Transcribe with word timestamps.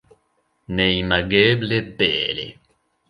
Neimageble 0.79 1.77
bele. 1.99 2.47